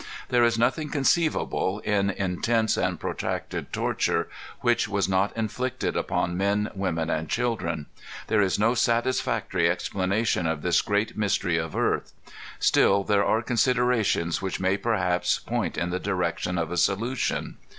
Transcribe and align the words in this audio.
There 0.29 0.43
is 0.43 0.57
nothing 0.57 0.89
conceivable, 0.89 1.77
in 1.81 2.09
intense 2.09 2.75
and 2.75 2.99
protracted 2.99 3.71
torture, 3.71 4.29
which 4.61 4.87
was 4.87 5.07
not 5.07 5.31
inflicted 5.37 5.95
upon 5.95 6.35
men, 6.35 6.71
women, 6.73 7.11
and 7.11 7.29
children. 7.29 7.85
There 8.25 8.41
is 8.41 8.57
no 8.57 8.73
satisfactory 8.73 9.69
explanation 9.69 10.47
of 10.47 10.63
this 10.63 10.81
great 10.81 11.15
mystery 11.15 11.57
of 11.57 11.75
earth. 11.75 12.13
Still 12.57 13.03
there 13.03 13.23
are 13.23 13.43
considerations 13.43 14.41
which 14.41 14.59
may 14.59 14.75
perhaps 14.75 15.37
point 15.37 15.77
in 15.77 15.91
the 15.91 15.99
direction 15.99 16.57
of 16.57 16.71
a 16.71 16.77
solution. 16.77 17.57